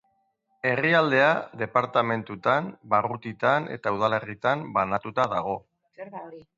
Herrialdea 0.69 1.27
departamendutan, 1.63 2.71
barrutitan 2.95 3.71
eta 3.79 3.95
udalerritan 3.99 4.69
banatuta 4.81 5.33
dago. 5.37 5.59